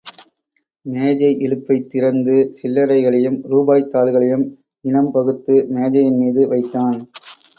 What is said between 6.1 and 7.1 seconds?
மீது வைத்தான்.